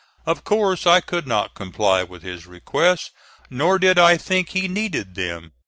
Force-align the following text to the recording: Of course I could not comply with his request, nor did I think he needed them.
Of 0.25 0.43
course 0.43 0.87
I 0.87 0.99
could 0.99 1.27
not 1.27 1.53
comply 1.53 2.01
with 2.01 2.23
his 2.23 2.47
request, 2.47 3.11
nor 3.51 3.77
did 3.77 3.99
I 3.99 4.17
think 4.17 4.49
he 4.49 4.67
needed 4.67 5.13
them. 5.13 5.51